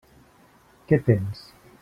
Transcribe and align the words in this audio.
Què 0.87 0.99
tens? 1.11 1.47